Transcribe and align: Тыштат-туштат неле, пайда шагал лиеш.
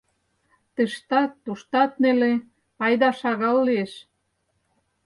Тыштат-туштат 0.75 1.91
неле, 2.01 2.33
пайда 2.77 3.09
шагал 3.19 3.57
лиеш. 3.67 3.93